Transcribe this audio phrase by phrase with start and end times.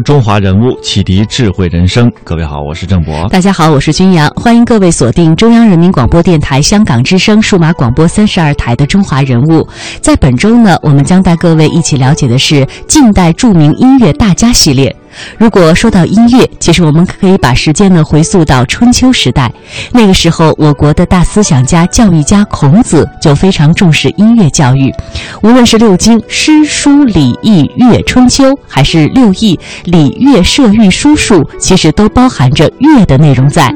[0.00, 2.10] 中华人物，启迪智慧人生。
[2.22, 3.28] 各位好，我是郑博。
[3.28, 4.28] 大家好，我是君阳。
[4.30, 9.62] 欢迎各位锁定中央人民广播电台香港之声数码广播三十二台的《中华人物》。
[10.00, 14.94] 在本周呢，我们将带各位一起了解的是近代著名音乐大家系列。
[15.38, 19.50] 如果说到音乐，其实我们可以把时间呢回溯到春秋时代。
[19.92, 24.92] 那个时候，我国的大思想家、教育家孔子就非常重视音乐教育。
[25.42, 33.74] 无论是六经、诗、书、礼、易、乐、春秋，还是六艺、礼、乐、射、御、书、数，其实都包含着乐的内容在。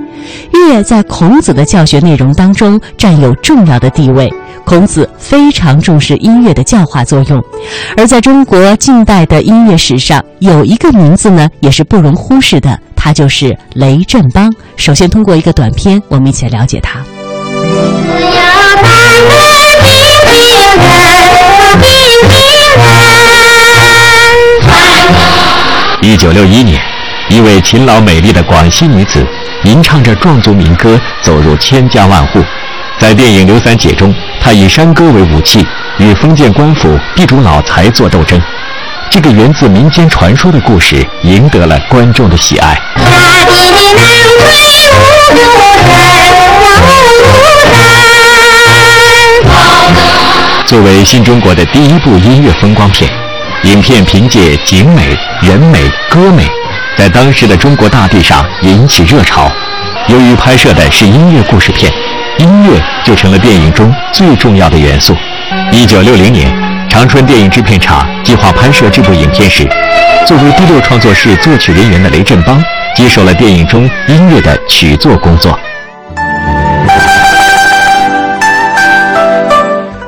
[0.53, 4.33] 乐在孔子的教学内容当中占有重要的地位。
[4.65, 7.43] 孔子非常重视音乐的教化作用，
[7.97, 14.53] 而在中国近代的音乐史上，有一个名字呢，也是不容忽视的，他就是雷振邦。
[14.77, 17.01] 首先，通过一个短片，我们一起来了解他。
[26.01, 26.81] 一九六一年，
[27.29, 29.27] 一位勤劳美丽的广西女子，
[29.65, 32.43] 吟唱着壮族民歌，走入千家万户。
[32.99, 35.65] 在电影《刘三姐》中，她以山歌为武器，
[35.99, 38.41] 与封建官府、地主老财做斗争。
[39.11, 42.79] 这个源自民间传说的故事，赢得了观众的喜爱。
[50.67, 53.11] 作为新中国的第一部音乐风光片，
[53.63, 56.47] 影片凭借景美、人美、歌美，
[56.97, 59.51] 在当时的中国大地上引起热潮。
[60.09, 61.93] 由于拍摄的是音乐故事片。
[62.39, 65.13] 音乐就成了电影中最重要的元素。
[65.73, 66.49] 一九六零年，
[66.89, 69.69] 长春电影制片厂计划拍摄这部影片时，
[70.27, 72.63] 作为第六创作室作曲人员的雷振邦
[72.97, 75.57] 接手了电影中音乐的曲作工作。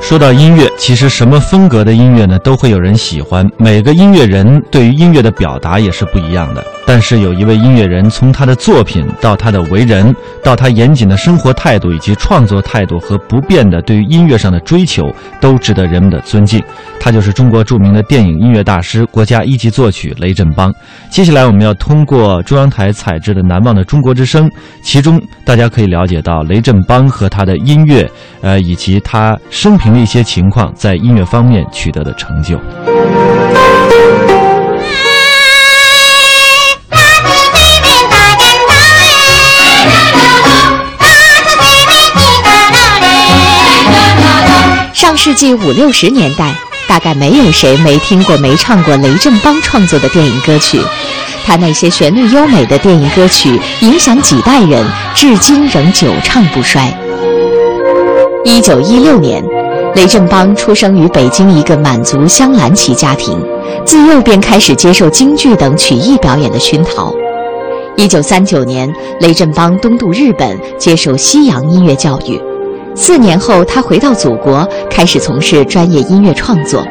[0.00, 3.48] 说到音乐，其实什么风格的音乐呢，都会有人喜欢。
[3.56, 6.64] 每个音乐人对于音乐的表达也是不一样的。
[6.86, 15.08] 但是有一位音乐人，从他的作品到他的为人，到他严谨的生活态度以及创作态度和不变的对于音乐上的追求，
[15.40, 16.60] 都值得人们的尊敬。
[16.98, 20.74] 他就是中国著名的电影音乐大师、国家一级作曲雷振邦。
[21.10, 24.48] 接下来我们要通过中央台采制的《难忘的中国之声》，
[24.82, 28.10] 其中大家可以了解到雷振邦和他的音乐，
[28.40, 32.58] 呃，以及他生平的一些情况，在音乐方面取得的成就。
[45.22, 46.54] 世纪五六十年代。
[46.88, 50.80] 大概没有谁没听过、没唱过雷振邦创作的电影歌曲。
[51.44, 56.92] 他那些旋律优美的电影歌曲，影响几代人，至今仍久唱不衰。
[58.44, 59.44] 一九一六年，
[59.94, 63.38] 雷振邦出生于北京一个满族镶蓝旗家庭，
[63.84, 67.14] 自幼便开始接受京剧等曲艺表演的熏陶。
[67.94, 72.40] 一九三九年，雷振邦东渡日本，接受西洋音乐教育。
[73.02, 76.86] 四年后，他回到祖国，开始从事专业音乐创作。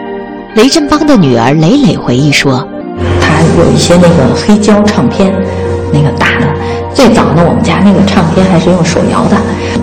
[0.56, 2.68] 雷振邦的女儿蕾蕾回忆说
[3.22, 5.32] ：“他有一些那个黑胶唱片，
[5.94, 6.48] 那个大的。
[6.96, 9.38] 最早呢，我们家那个唱片还是用手摇的。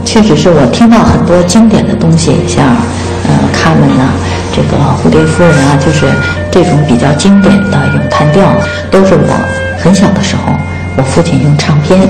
[0.04, 4.10] 确实是我听到很多经典的东西，像呃《卡门》呐，
[4.52, 6.06] 这个《蝴蝶夫人》啊，就是
[6.50, 8.52] 这种比较经典的咏叹调，
[8.90, 9.30] 都是我
[9.78, 10.52] 很小的时候，
[10.96, 12.00] 我父亲用唱片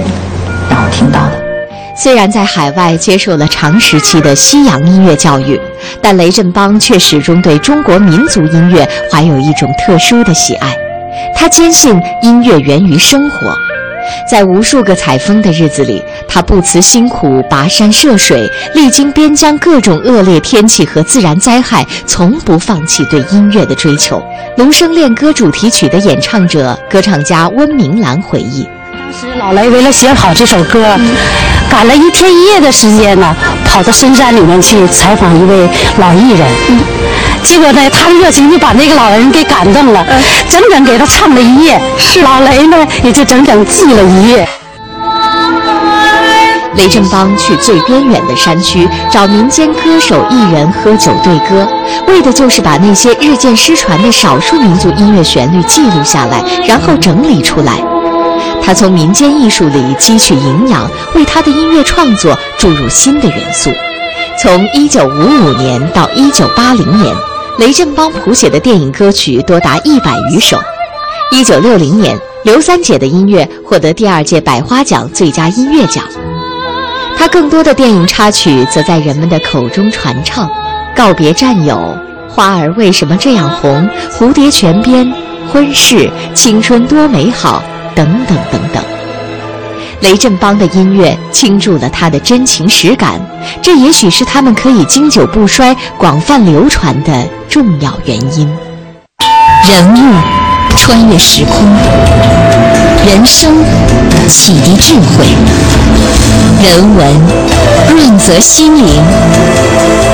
[0.71, 1.45] 让我听到的。”
[1.99, 5.59] 虽然在海外接受了长时期的西洋音乐教育，
[6.03, 10.77] 但雷振邦却始终对中国民族音乐怀有一种特殊的喜爱。
[11.35, 13.57] 他坚信音乐源于生活，
[14.31, 24.19] 在无数个采风的日子里，他不辞辛苦跋山涉水，历经边疆各种恶劣天气和自然灾害，从不放弃对音乐的追求。
[24.59, 28.69] 《龙生恋歌》主题曲的演唱者、歌唱家温明兰回忆。
[28.93, 30.99] 当时老雷为了写好这首歌，
[31.77, 33.37] 赶了一天一夜的时间呢，
[33.67, 35.69] 跑到深山里面去采访一位
[35.99, 36.49] 老艺人。
[37.43, 40.03] 结果呢，他的热情就把那个老人给感动了，
[40.49, 41.79] 整整给他唱了一夜。
[42.23, 44.49] 老雷呢，也就整整记了一夜。
[46.77, 51.69] 雷振邦去最边远的山区找民间歌手艺人喝酒对歌，
[52.09, 57.75] 为的就是把那些日渐失传的少数民族音乐旋律记录下来，然后整理出来。
[58.67, 63.71] 他从民间艺术里汲取营养，为他的音乐创作注入新的元素。
[64.43, 67.15] 从1955年到1980年，
[67.61, 70.59] 雷振邦谱写的电影歌曲多达一百余首。
[71.31, 76.03] 1960年，刘三姐的音乐获得第二届百花奖最佳音乐奖。
[77.17, 80.49] 他更多的电影插曲则在人们的口中传唱，
[80.97, 81.97] 《告别战友》
[82.35, 85.07] 《花儿为什么这样红》《蝴蝶泉边》
[85.53, 85.99] 《婚事》
[86.35, 87.63] 《青春多美好》
[87.97, 88.81] 等等等等。
[90.03, 93.19] 雷振邦的音乐倾注了他的真情实感，
[93.63, 97.13] 这也许是他们可以经久不衰、广泛流传的
[97.49, 98.47] 重要原因。
[99.65, 100.15] 人物
[100.77, 101.67] 穿越时空，
[103.07, 103.65] 人生
[104.29, 105.27] 启迪智慧，
[106.63, 107.21] 人文
[107.89, 109.03] 润泽心灵，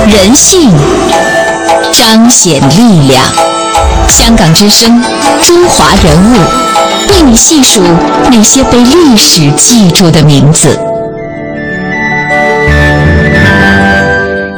[0.08, 0.70] 人性
[1.92, 3.22] 彰显力量。
[4.08, 5.02] 香港之声，
[5.42, 6.36] 中华人物，
[7.12, 7.82] 为你细数
[8.30, 10.78] 那些被历史记住的名字。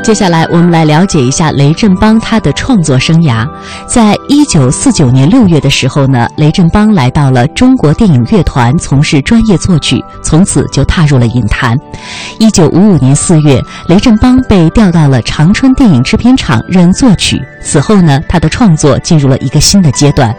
[0.04, 3.46] 接下来，我们来了解一下雷振邦他的创作生涯。
[3.88, 11.76] 在一九四九年六月的时候呢，雷振邦来到了中国电影乐团从事专业作曲，从此就踏入了影坛。
[12.38, 17.42] 一九五五年四月，雷振邦被调到了长春电影制片厂任作曲。
[17.62, 20.34] 此后呢，他的创作进入了一个新的阶段。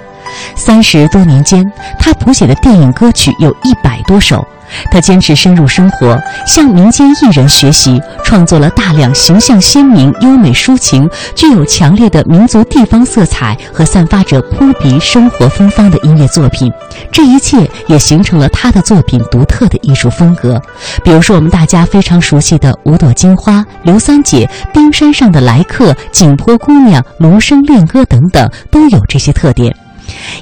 [0.56, 4.46] 三十多年间，他谱写的电影歌曲有一百多首。
[4.92, 16.70] 他坚持深入生活，向民间艺人学习，创作了大量形象鲜明、优美抒情、具有强烈的民族地方色彩和散发着扑鼻生活芬芳的音乐作品。
[17.12, 20.60] 这一切也形成了他的作品独特的艺术风格。
[21.04, 29.74] 比如说，我们大家非常熟悉的《五朵金花》《刘三姐》《冰山上的来客》《景颇姑娘》《芦笙恋歌》等等，都有这些特点。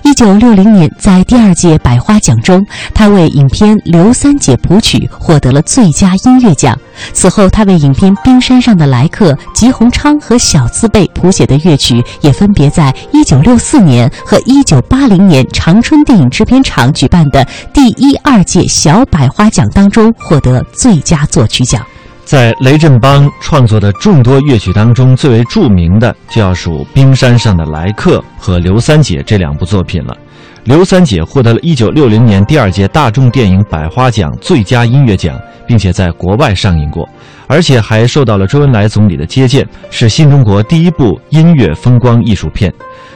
[0.04, 6.78] 一九六零年，在第二届百花奖中，他为影片《刘三姐》谱曲，获得了最佳音乐奖。
[7.14, 21.84] 此后，他为影片《冰山上的来客》吉鸿昌和小字辈谱写的乐曲，也分别在一九六四年和一九八零年长春电影制片厂举办的第一、二届小百花奖当中获得最佳作曲奖。
[22.26, 30.14] 在雷振邦创作的众多乐曲当中，最为著名的就要数《冰山上的来客》和《刘三姐》这两部作品了。
[30.66, 35.38] 《刘三姐》获得了一九六零年第二届大众电影百花奖最佳音乐奖，
[35.68, 37.08] 并且在国外上映过，
[37.48, 42.74] 而且还受到了周恩来总理的接见，是新中国第一部音乐风光艺术片。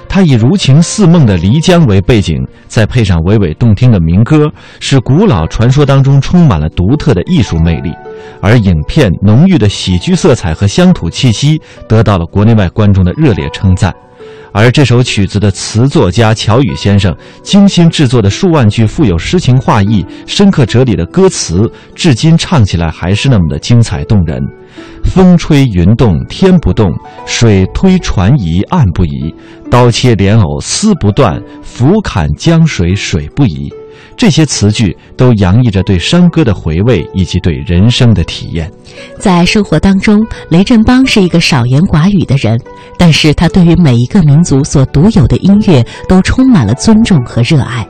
[0.09, 4.49] 它以如情似梦的漓江为背景，再配上娓娓动听的民歌，
[4.81, 7.93] 使古老传说当中充满了独特的艺术魅力。
[8.41, 13.93] 而影片浓郁的喜剧色彩和乡土气息，得到了国内外观众的热烈称赞。
[14.57, 24.41] 而这首曲子的词作家乔羽先生精心制作的数万句富有诗情画意、深刻哲理的歌词，至今唱起来还是那么的精彩动人。
[25.03, 26.91] 风吹云动天不动，
[27.27, 29.31] 水推船移岸不移，
[29.69, 33.71] 刀切莲藕丝不断，斧砍江水水不移。
[34.15, 38.71] 这些词句都洋溢着对山歌的回味以及对人生的体验。
[39.19, 42.59] 在生活当中，雷振邦是一个少言寡语的人，
[42.97, 47.83] 但是他对于每一个民族所独有的音乐都充满了尊重和热爱。《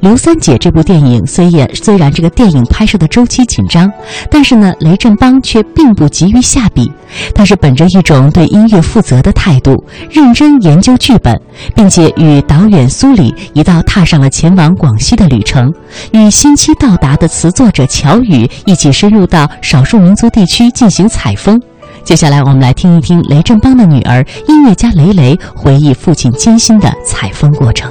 [0.00, 3.90] 刘三姐》这部电影虽也虽然这个电影拍摄的周期紧张，
[4.30, 6.90] 但是呢，雷振邦却并不急于下笔，
[7.34, 11.40] 他是本着一种对音乐负责的态度，认真研究剧本，
[11.74, 15.72] 并且与导演苏里一道踏上了前往广西的旅程，
[16.12, 21.60] 与新期到达的词作者乔羽一起深入到少数民族地区进行采风。
[22.04, 27.90] 接下来，我们来听一听雷振邦的女儿音乐家雷雷回忆父亲艰辛的采风过程。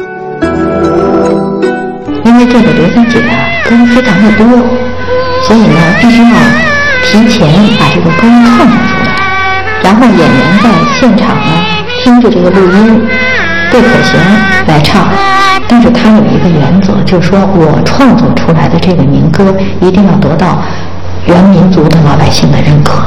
[2.31, 3.35] 因为这个刘三姐啊，
[3.65, 4.45] 歌非常的多，
[5.43, 6.37] 所以呢，必须要
[7.03, 7.45] 提前
[7.77, 9.11] 把这个歌唱上出来，
[9.83, 11.51] 然后演员在现场呢
[12.01, 13.01] 听着这个录音，
[13.69, 14.17] 对口型
[14.65, 15.09] 来唱。
[15.67, 20.63] 但是他有一个原则，就是说我创作出来的这个民歌一定要得到
[21.25, 23.03] 原民族的老百姓的认可。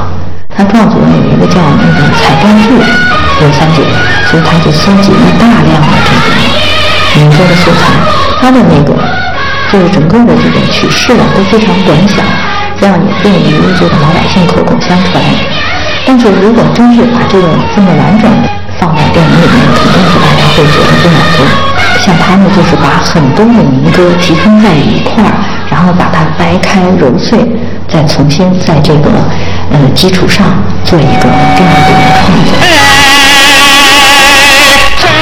[0.55, 2.69] 他创作有一个叫那个彩编剧
[3.39, 3.81] 刘三姐，
[4.29, 7.89] 所以他就搜集了大量的这个民歌的素材。
[8.37, 8.93] 他的那个，
[9.75, 12.23] 就是整个的这种曲式啊，都非常短小，
[12.79, 15.21] 这样也便于这个老百姓口口相传。
[16.05, 18.47] 但是如果真是把这个这么完整的
[18.79, 21.43] 放在电影里面，肯定是大家会觉得不满足。
[21.99, 25.35] 像他们就是把很多的民歌集中在一块儿，
[25.69, 27.45] 然后把它掰开揉碎，
[27.89, 29.09] 再重新在这个
[29.73, 30.47] 呃基础上
[30.85, 31.27] 做一个
[31.57, 32.55] 这样的一个创作。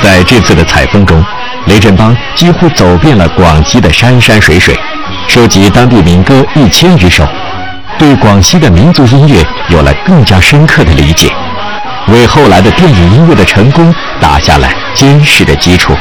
[0.04, 1.26] 在这次的采风中。
[1.66, 4.78] 雷振邦几乎走遍了广西的山山水水，
[5.28, 7.26] 收集当地民歌一千余首，
[7.98, 11.32] 对广西的民族音乐有了更加深刻的理解，
[12.08, 15.94] 为后来的电影音乐的成功打下了坚实的基础。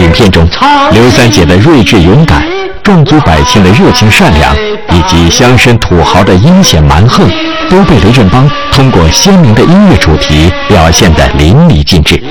[0.00, 0.46] 影片中，
[0.92, 2.44] 刘三姐的睿智勇敢。
[2.82, 4.54] 壮族百姓的热情善良，
[4.90, 7.26] 以及乡绅土豪的阴险蛮横，
[7.70, 12.22] 都被雷振邦通过鲜明的音乐主题表现得淋漓尽致，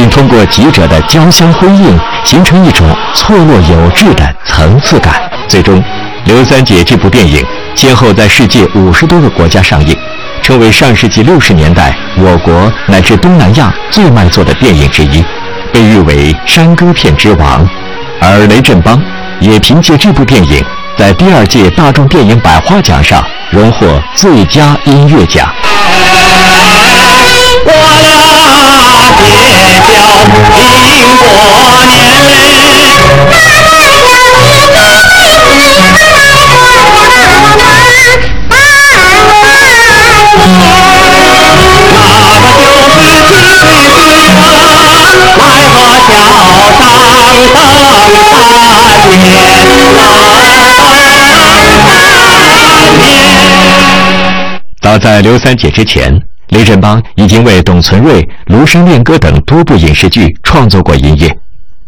[0.00, 5.30] 并通过几者的交相辉映，形成一种错落有致的层次感。
[5.46, 5.78] 最终，
[6.24, 9.94] 《刘三姐》这部电影先后在世界五十多个国家上映，
[10.40, 15.22] 成为上世纪六十年代我国乃至东南亚最卖座的电影之一，
[15.70, 17.68] 被誉为山歌片之王。
[18.22, 18.98] 而雷振邦。
[19.38, 20.64] 也凭借这部电影，
[20.96, 25.46] 在第二届大众电影百花奖上荣获最佳音乐奖。
[27.64, 28.79] 我的
[29.16, 31.00] 街角迎过年。
[54.80, 56.10] 早在刘三姐之前，
[56.50, 61.30] 雷振邦已经为董存瑞、庐山恋歌等多部影视剧创作过音乐。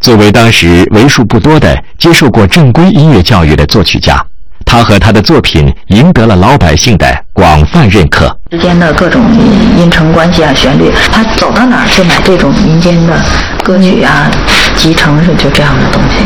[0.01, 4.25] 作为当时为数不多的接受过正规音乐教育的作曲家，
[4.65, 8.37] 他和他的作品赢得了老百姓的广泛认可。
[8.51, 9.23] 之间的各种
[9.77, 13.17] 音程关系啊，旋律，他走到哪儿就买这种民间的
[13.65, 14.31] 歌曲啊，
[14.77, 16.25] 集成是就这样的东西。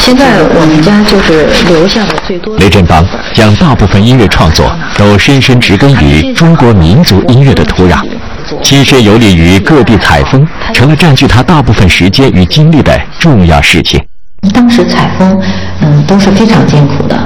[0.00, 2.56] 现在我们家就是留下的最多。
[2.56, 3.04] 雷振邦
[3.34, 8.02] 将大部分音乐创作都深深植根于中国民族音乐的土壤，
[8.62, 14.02] 亲身游历于各地采风，成了占据他大部分时间与精力的重要事情。
[14.54, 15.38] 当时采风，
[15.82, 17.16] 嗯，都是非常艰苦的，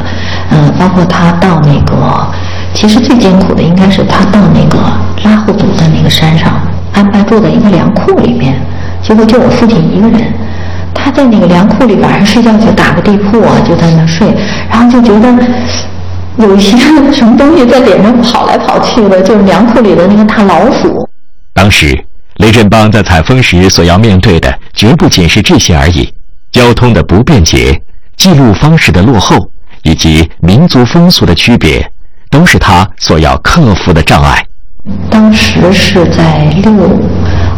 [0.50, 2.26] 嗯，包括他到那个，
[2.75, 4.78] 其实最艰苦的应该是他到那个
[5.23, 6.61] 拉祜族的那个山上，
[6.93, 8.61] 安排住在一个粮库里面，
[9.00, 10.35] 结果就我父亲一个人。
[10.94, 14.26] 他在那个粮库里，晚上睡觉就打个地铺啊，就在那睡，
[14.70, 15.28] 然后就觉得
[16.38, 16.76] 有一些
[17.12, 21.08] 什么东西在脸上跑来跑去的，就是粮库里的那个大老鼠。
[21.52, 21.96] 当时
[22.38, 26.08] 雷振邦在采风时所要面对的，绝不仅是这些而已：
[26.50, 27.80] 交通的不便捷、
[28.16, 29.36] 记录方式的落后，
[29.82, 31.86] 以及民族风俗的区别，
[32.30, 34.44] 都是他所要克服的障碍。
[35.10, 36.72] 当时是在六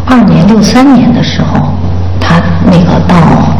[0.05, 1.73] 二年、六三年的时候。
[2.27, 3.15] 他那个到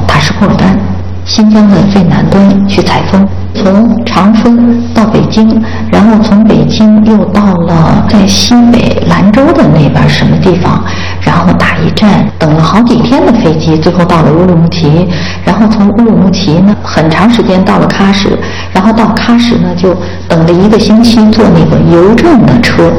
[0.05, 0.77] 塔什库尔丹，
[1.23, 10.83] 新疆的最南端去采风，从长春到北京，然后从北京又到了在西北兰州的那边什么地方，
[11.21, 15.07] 然后打一站，等了好几天的飞机，最后到了乌鲁木齐，
[15.45, 18.29] 然后从乌鲁木齐呢很长时间到了喀什，
[18.73, 19.95] 然后到喀什呢就
[20.27, 22.91] 等了一个星期，坐那个邮政的车，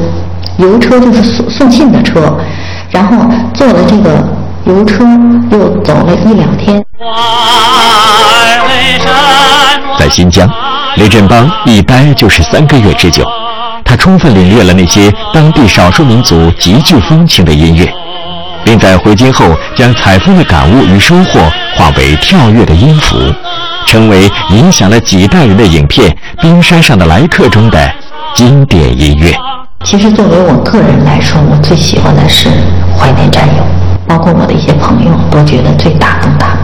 [0.57, 2.35] 邮车就是送送信的车，
[2.89, 4.38] 然后坐了这个。
[4.69, 5.03] 游车
[5.51, 6.85] 又走了一两天。
[9.99, 10.47] 在新疆，
[10.97, 13.27] 雷振邦一待就是三个月之久。
[13.83, 17.91] 他充分领略了那些当地少数民族极具风情的音乐，
[18.63, 21.41] 并在回京后将采风的感悟与收获
[21.75, 23.17] 化为跳跃的音符，
[23.87, 26.11] 成为影响了几代人的影片
[26.43, 27.91] 《冰山上的来客》中的
[28.35, 29.35] 经典音乐。
[29.83, 32.49] 其实，作为我个人来说，我最喜欢的是
[32.99, 33.63] 《怀念战友》。
[34.09, 36.57] 包括我的一些朋友都觉得最打动他们。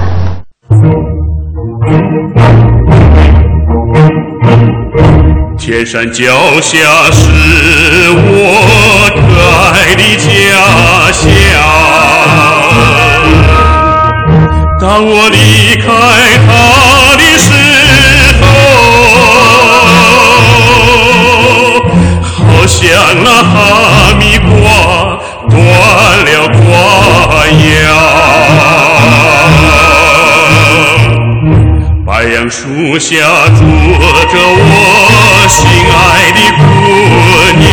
[5.59, 6.25] 天山脚
[6.61, 6.79] 下
[7.11, 7.31] 是
[8.11, 9.21] 我可
[9.71, 10.27] 爱的家
[11.13, 11.29] 乡，
[14.81, 16.34] 当我离开
[32.51, 33.15] 树下
[33.49, 33.65] 坐
[34.29, 36.63] 着我心爱的姑
[37.59, 37.65] 娘，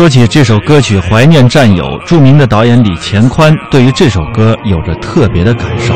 [0.00, 5.92] 说起这首歌曲《怀念战友》，著名的导演李乾宽对于这首歌有着特别的感受。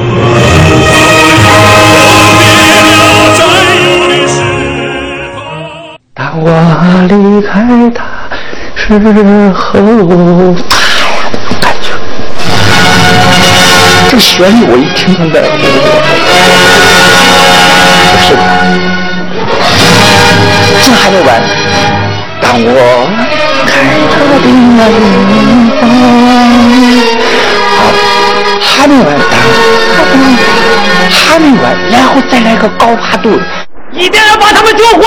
[6.12, 6.50] 当我
[7.08, 7.62] 离开
[7.94, 8.04] 他
[8.76, 9.00] 时候，
[11.62, 11.88] 感觉
[14.10, 15.42] 这旋律我一听到的，
[18.20, 18.38] 是的，
[20.84, 21.40] 这还没完。
[22.42, 22.68] 当我
[23.74, 24.98] 开他的那远
[25.80, 25.82] 方，
[27.76, 27.76] 好，
[28.60, 29.06] 还没完，
[31.10, 33.26] 还没完，然后再来个高八度。
[33.92, 35.02] 一定要把他们救活！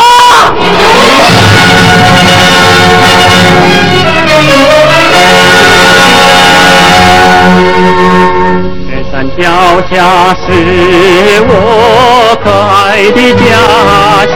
[8.85, 9.41] 雪山脚
[9.89, 9.93] 下
[10.45, 10.47] 是
[11.49, 11.51] 我
[12.43, 12.75] 可爱
[13.11, 13.45] 的家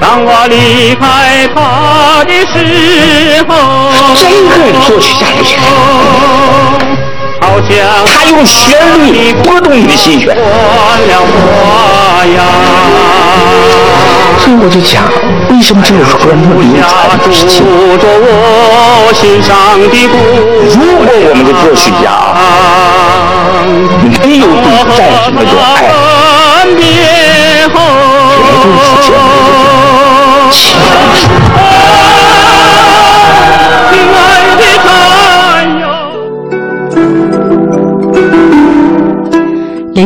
[0.00, 2.54] 当我离开他的时
[3.48, 3.50] 候，
[4.14, 4.54] 这个
[4.86, 5.38] 作曲家的
[7.40, 7.70] 好像
[8.06, 8.54] 他用旋
[9.06, 10.36] 律拨动你的心弦。
[14.38, 15.02] 所以我就讲，
[15.50, 17.64] 为什么这首歌那么流传的事情？
[20.76, 22.04] 如果我们的作曲家
[24.22, 25.74] 没有对战士们的爱，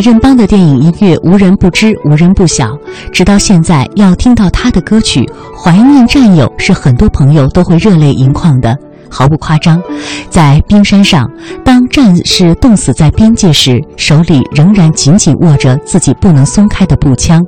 [0.01, 2.77] 任邦的电影音乐无人不知，无人不晓。
[3.13, 5.21] 直到现在，要听到他的歌曲
[5.57, 8.77] 《怀念战友》，是很多朋友都会热泪盈眶的。
[9.13, 9.83] 毫不夸张，
[10.31, 11.29] 在冰山上，
[11.65, 17.45] 当战士冻死在边界时，手里仍然紧紧握着自己不能松开的步枪。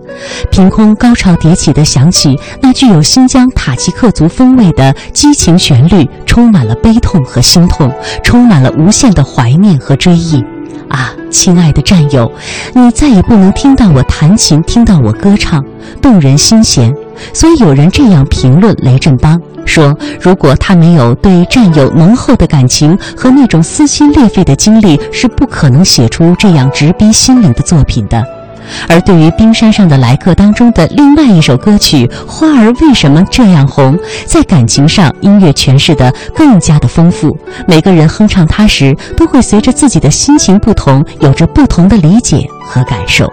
[0.51, 7.93] 凭空高潮迭起地响起那具有新疆塔吉克族风味的激情旋律，充满了悲痛和心痛，
[8.25, 10.45] 充满了无限的怀念和追忆。
[10.93, 12.31] 啊，亲爱的战友，
[12.75, 15.65] 你再也不能听到我弹琴，听到我歌唱，
[16.03, 16.95] 动人心弦。
[17.33, 28.23] 所以有人这样评论雷振邦，说如果他没有对战友浓厚的感情和那种撕心裂肺的经历，是不可能写出这样直逼心灵的作品的。
[28.89, 33.97] 而对于《冰山上的来客》当中的另外一首歌曲《花儿为什么这样红》，
[34.27, 37.37] 在感情上音乐诠释的更加的丰富。
[37.67, 43.31] 每个人哼唱它时，都会随着自己的心情不同，有着不同的理解和感受。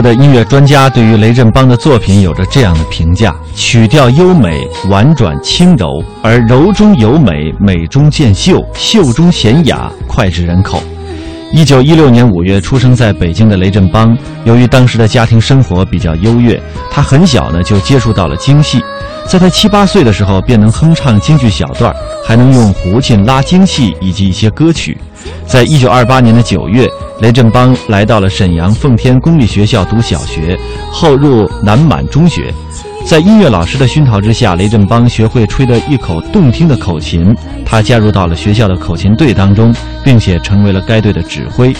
[0.00, 10.82] 的音乐专家对于雷振邦的作品有着这样的评价：曲调优美、婉转轻柔，而柔中有美，美中见秀，秀中显雅，脍炙人口。
[11.50, 18.82] 一九一六年五月出生在北京的雷振邦，由于当时的家庭生活比较优越，他很小呢就接触到了京戏，
[19.28, 24.96] 在他七八岁的时候便能哼唱京剧小段，还能用胡琴拉京戏以及一些歌曲。
[25.46, 26.88] 在一九二八年的九月，
[27.20, 30.58] 雷振邦来到了沈阳奉天公立学校读小学，
[30.90, 32.52] 后入南满中学。
[33.04, 37.36] 在音乐老师的熏陶之下，雷振邦学会吹得一口动听的口琴。
[37.66, 41.76] 他加入到了学校的口琴队当中，并且成为了该队的指挥。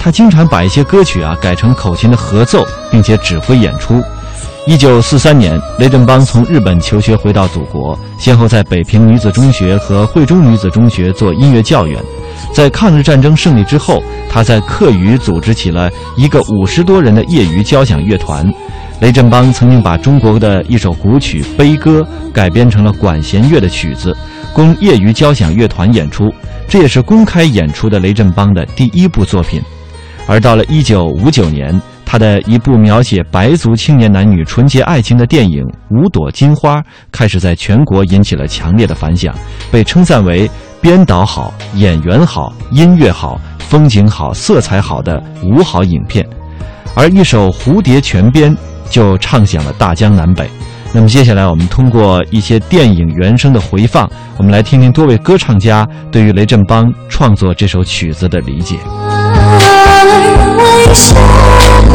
[0.00, 4.02] 他经常把一些歌曲啊改成口琴的合奏，并且指挥演出。
[4.66, 12.02] 一九四三年，雷振邦从日本求学回到祖国，先后在北平女子中学和惠中女子中学做音乐教员。
[12.52, 18.52] 在抗日战争胜利之后，他在课余组织起了一个五十多人的业余交响乐团。
[19.00, 22.00] 雷振邦曾经把中国的一首古曲《悲歌》
[22.32, 24.12] 改编成了管弦乐的曲子，
[24.52, 26.28] 供业余交响乐团演出。
[26.66, 29.62] 这也是公开演出的雷振邦的第一部作品。
[30.26, 36.80] 而到了一九五九年，他的一部描写白族青年男女纯洁爱情的电影《五朵金花》
[37.12, 39.34] 开始在全国引起了强烈的反响，
[39.70, 46.26] 被称赞为编导好、演员好、音乐好、风景好、色彩好的五好影片。
[46.94, 48.50] 而一首《蝴蝶泉边》。
[48.88, 50.48] 就唱响了大江南北。
[50.92, 58.76] 那么接下来，我们通过一些电影原声的回放，我们来听听多位歌唱家对于雷振邦创作这首曲子的理解。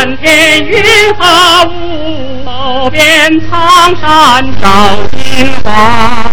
[0.00, 0.82] 满天云
[1.18, 6.24] 和雾，后边苍山照金花。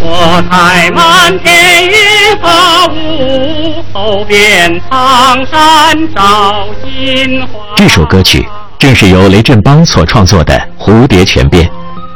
[0.00, 1.94] 我开满天云
[2.40, 7.60] 和雾，后边苍山照金花。
[7.76, 11.66] 这首歌曲正是由雷振邦所创作的《蝴蝶泉边》。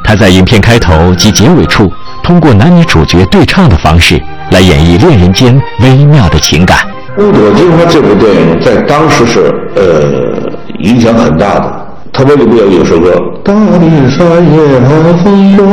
[0.03, 1.87] 他在影片开头及结尾处，
[2.23, 6.79] 通过男女主角对唱的方式来演绎恋人间微妙的情感。
[7.23, 9.39] 《五朵金花》这部电影在当时是
[9.75, 10.44] 呃
[10.85, 13.11] 影响很大的，特别里面有一首歌：
[13.43, 14.21] 大地山
[14.53, 14.79] 野
[15.23, 15.65] 风光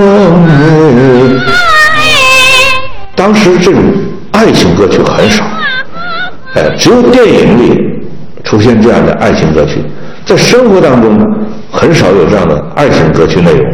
[3.15, 3.83] 当时这种
[4.33, 5.45] 爱情歌曲很少，
[6.55, 7.79] 哎，只有电影里
[8.43, 9.85] 出现这样的爱情歌曲，
[10.25, 11.21] 在生活当中
[11.71, 13.71] 很少有这样的爱情歌曲内容。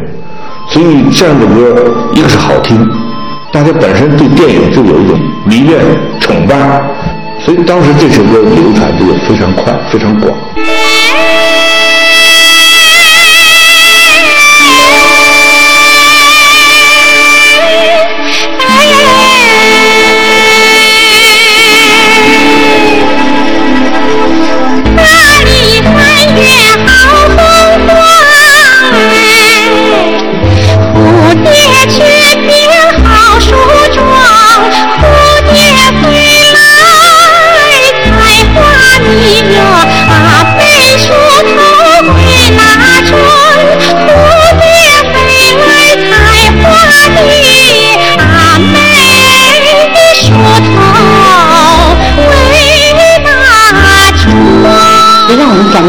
[0.70, 2.85] 所以这样的歌，一个是好听，
[3.53, 5.79] 大家本身对电影就有一种迷恋、
[6.18, 6.83] 崇拜，
[7.38, 10.37] 所以当时这首歌流传的也非常快、非常广。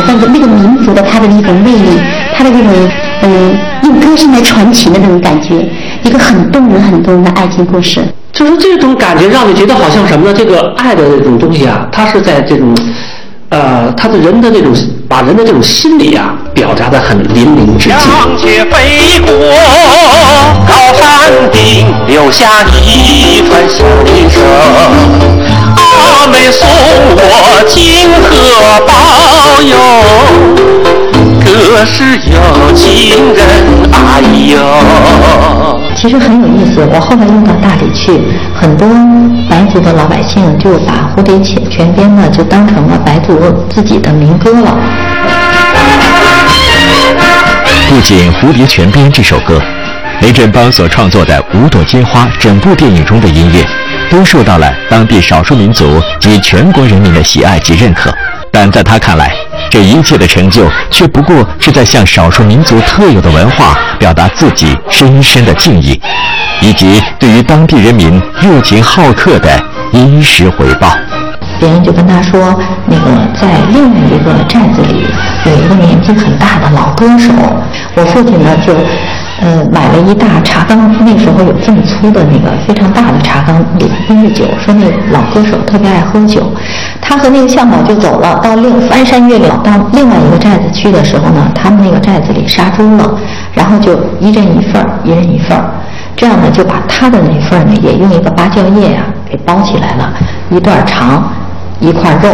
[0.06, 2.00] 他的那种魅力，
[2.36, 2.90] 他的这种
[3.22, 5.68] 嗯，用歌声来传情的那种感觉，
[6.04, 8.02] 一个很动人、很动人的爱情故事。
[8.32, 10.34] 就是这种感觉，让你觉得好像什么呢？
[10.38, 12.74] 这个爱的这种东西啊，它是在这种，
[13.50, 14.72] 呃，他的人的那种，
[15.08, 17.92] 把人的这种心理啊，表达的很淋漓尽
[18.40, 18.48] 致。
[18.72, 19.34] 飞过
[20.68, 22.46] 高山顶，留下
[22.86, 24.40] 一串小铃声。
[26.10, 28.30] 阿妹送我金荷
[28.88, 28.92] 包
[29.62, 29.78] 哟。
[31.42, 33.40] 可是有情人，
[33.92, 35.80] 哎呦！
[35.96, 36.88] 其实很有意思。
[36.92, 38.22] 我后来用到大理去，
[38.54, 38.88] 很多
[39.50, 43.38] 白族的老百姓就把《蝴蝶泉泉边》呢，就当成了白族
[43.70, 44.78] 自己的民歌了。
[47.90, 49.62] 不仅《蝴蝶泉边》这首歌，
[50.22, 53.66] 雷振邦所创作的《五朵金花》整部电影中的音乐，
[54.10, 58.14] 都受到了当地少数民族及全国人民的喜爱及认可。
[58.52, 59.32] 但在他看来，
[59.70, 66.02] 这一切的成就却不过是在向少数民族特有的文化表达自己深深的敬意，
[66.60, 69.50] 以及对于当地人民热情好客的
[69.92, 70.98] 殷实回报。
[71.60, 75.06] 别人就跟他说，那个在另外一个寨子里
[75.46, 77.32] 有一个年纪很大的老歌手，
[77.96, 78.74] 我父亲呢就。
[79.42, 84.46] 呃，买了一大茶缸，那时候有这么粗的那个非常大的茶缸，里冰着酒。
[84.60, 86.52] 说那老歌手特别爱喝酒，
[87.00, 93.18] 他和那个向导就走了，到另翻山越岭到另外一个寨子去的时候呢，他们那个寨子里杀猪了，
[93.54, 95.64] 然后就一人一份儿，一人一份儿，
[96.18, 100.12] 这样呢就把他的那份呢也用一个芭蕉叶呀给包起来了，
[100.50, 101.32] 一段肠，
[101.80, 102.30] 一块肉，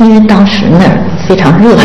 [0.00, 1.76] 因为当时那儿非常热，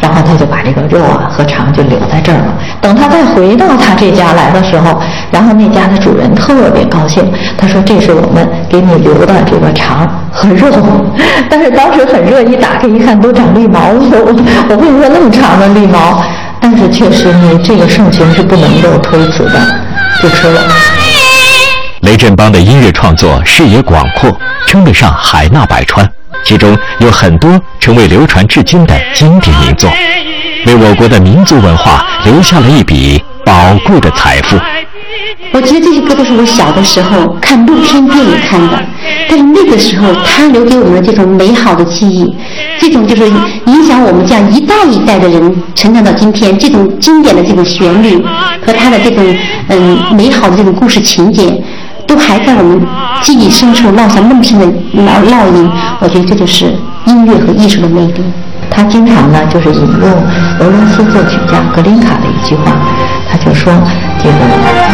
[0.00, 2.54] 然后他就把这个肉啊和肠就留在这儿了。
[2.82, 7.24] 等他再回到他这家来的时候，然后那家的主人特别高兴，
[7.56, 10.70] 他说：“这是我们给你留的这个肠和肉。”
[11.48, 14.02] 但是当时很热，一打开一看都长绿毛了。
[14.12, 14.34] 我
[14.68, 16.22] 我问说那么长的绿毛，
[16.60, 19.58] 但是确实你这个盛情是不能够推辞的，
[20.22, 20.60] 就吃了。
[22.02, 24.30] 雷振邦的音乐创作视野广阔，
[24.66, 26.08] 称得上海纳百川。
[26.46, 29.90] 其中有很多成为流传至今的经典名作，
[30.64, 33.52] 为我国的民族文化留下了一笔宝
[33.84, 34.56] 贵的财富。
[35.52, 38.80] 我觉得这些歌都是我小的时候看露天电影看的，
[39.28, 42.32] 但是那个时候它留给我们的这种美好的记忆，
[42.78, 43.26] 这种就是
[43.66, 48.22] 影响我们这样一代一代的人成长到今天，这种经典的这种旋律
[48.64, 49.36] 和它的这种
[49.68, 51.60] 嗯美好的这种故事情节。
[52.18, 52.86] 还在我们
[53.22, 56.74] 记忆深处烙下那么深的烙烙印，我觉得这就是
[57.06, 58.22] 音乐和艺术的魅力。
[58.70, 60.10] 他经常呢就是引用
[60.60, 62.72] 俄罗斯作曲家格林卡的一句话，
[63.30, 63.72] 他就说
[64.18, 64.34] ：“这个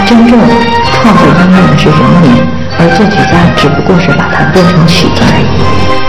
[0.06, 0.38] 真正
[0.85, 2.30] 创作音乐的是人民，
[2.78, 6.02] 而作曲家只不过是把它变成曲子而已。”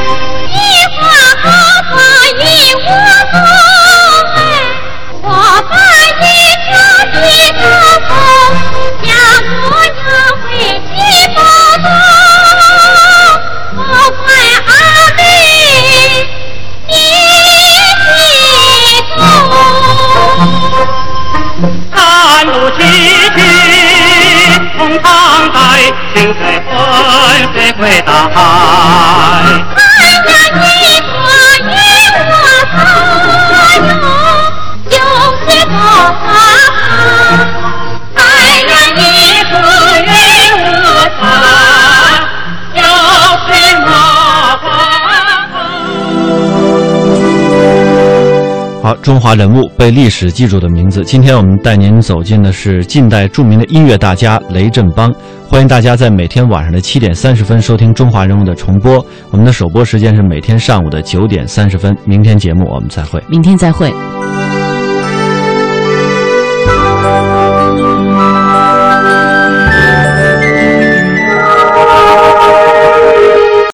[49.03, 51.03] 中华人物被历史记住的名字。
[51.03, 55.13] 今天我们带您走进的是近代著名的音乐大家雷振邦。
[55.53, 59.05] 欢迎大家在每天晚上的七点三十分收听《中华人物》的重播。
[59.29, 61.95] 我们的首播时间是每天上午的九点三十分。
[62.05, 63.23] 明天节目我们再会。
[63.29, 63.93] 明天再会。